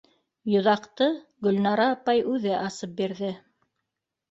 Йоҙаҡты 0.53 1.07
Гөлнара 1.49 1.87
апай 1.97 2.25
үҙе 2.33 2.57
асып 2.63 2.99
бирҙе. 3.03 3.33